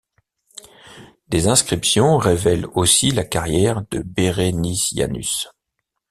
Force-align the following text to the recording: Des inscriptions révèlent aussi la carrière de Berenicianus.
Des 1.27 1.47
inscriptions 1.47 2.17
révèlent 2.17 2.65
aussi 2.73 3.11
la 3.11 3.23
carrière 3.23 3.83
de 3.91 3.99
Berenicianus. 3.99 5.47